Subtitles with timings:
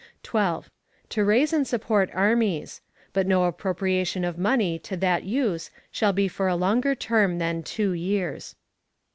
[0.23, 0.71] 12.
[1.09, 2.81] To raise and support armies;
[3.13, 7.61] but no appropriation of money to that use shall be for a longer term than
[7.61, 8.55] two years.